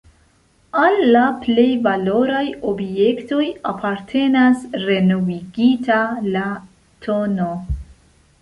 [0.83, 6.01] Al la plej valoraj objektoj apartenas renovigita,
[6.37, 6.47] la
[7.07, 7.51] tn.